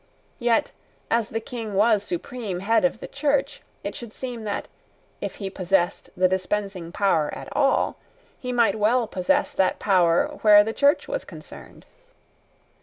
Yet, 0.39 0.71
as 1.11 1.29
the 1.29 1.39
King 1.39 1.75
was 1.75 2.01
supreme 2.01 2.61
head 2.61 2.85
of 2.85 2.97
the 3.01 3.07
Church, 3.07 3.61
it 3.83 3.93
should 3.93 4.13
seem 4.13 4.45
that, 4.45 4.67
if 5.21 5.35
he 5.35 5.47
possessed 5.47 6.09
the 6.17 6.27
dispensing 6.27 6.91
power 6.91 7.29
at 7.35 7.55
all, 7.55 7.97
he 8.39 8.51
might 8.51 8.79
well 8.79 9.05
possess 9.05 9.51
that 9.53 9.77
power 9.77 10.25
where 10.41 10.63
the 10.63 10.73
Church 10.73 11.07
was 11.07 11.23
concerned. 11.23 11.85